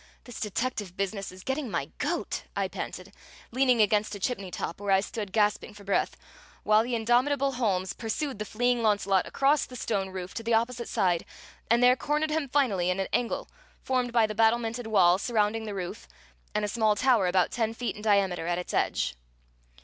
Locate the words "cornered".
11.95-12.31